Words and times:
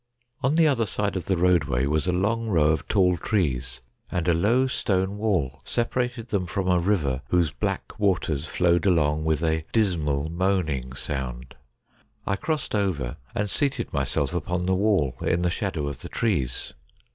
On 0.41 0.55
the 0.55 0.67
other 0.67 0.87
side 0.87 1.15
of 1.15 1.25
the 1.25 1.37
roadway 1.37 1.85
was 1.85 2.07
a 2.07 2.11
long 2.11 2.47
row 2.47 2.69
of 2.69 2.87
tall 2.87 3.17
trees, 3.17 3.81
and 4.11 4.27
a 4.27 4.33
low 4.33 4.65
stonewall 4.65 5.61
separated 5.63 6.29
them 6.29 6.47
from 6.47 6.67
a 6.67 6.79
river, 6.79 7.21
whose 7.29 7.51
black 7.51 7.99
waters 7.99 8.47
flowed 8.47 8.87
along 8.87 9.25
with 9.25 9.43
a 9.43 9.63
dismal, 9.71 10.27
moaning 10.27 10.93
sound. 10.93 11.53
I 12.25 12.35
crossed 12.35 12.73
over 12.73 13.17
and 13.35 13.47
seated 13.47 13.93
myself 13.93 14.33
upon 14.33 14.65
the 14.65 14.73
wall, 14.73 15.17
in 15.21 15.43
the 15.43 15.51
shadow 15.51 15.87
of 15.87 16.01
the 16.01 16.09
trees. 16.09 16.73